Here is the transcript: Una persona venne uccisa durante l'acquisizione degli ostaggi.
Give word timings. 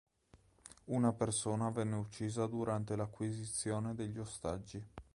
Una 0.85 1.13
persona 1.13 1.69
venne 1.69 1.95
uccisa 1.95 2.47
durante 2.47 2.95
l'acquisizione 2.95 3.93
degli 3.93 4.17
ostaggi. 4.17 4.83